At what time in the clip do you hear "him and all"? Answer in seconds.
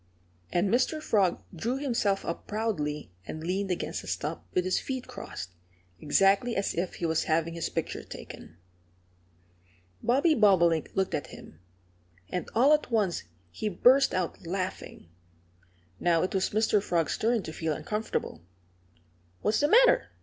11.27-12.73